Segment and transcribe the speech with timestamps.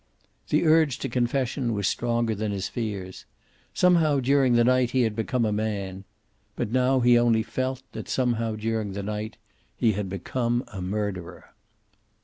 [0.49, 3.25] The urge to confession was stronger than his fears.
[3.71, 6.05] Somehow, during the night, he had become a man.
[6.55, 9.37] But now he only felt, that somehow, during the night,
[9.77, 11.53] he had become a murderer.